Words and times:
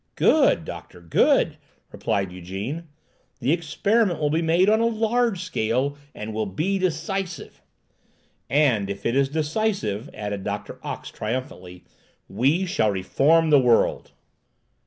"Good, 0.15 0.65
doctor, 0.65 0.99
good!" 0.99 1.57
replied 1.91 2.31
Ygène. 2.31 2.85
"The 3.39 3.51
experiment 3.51 4.19
will 4.19 4.31
be 4.31 4.41
made 4.41 4.67
on 4.67 4.79
a 4.79 4.87
large 4.87 5.43
scale, 5.43 5.95
and 6.15 6.33
will 6.33 6.47
be 6.47 6.79
decisive." 6.79 7.61
"And 8.49 8.89
if 8.89 9.05
it 9.05 9.15
is 9.15 9.29
decisive," 9.29 10.09
added 10.11 10.43
Doctor 10.43 10.79
Ox 10.81 11.11
triumphantly, 11.11 11.83
"we 12.27 12.65
shall 12.65 12.89
reform 12.89 13.51
the 13.51 13.59
world!" 13.59 14.09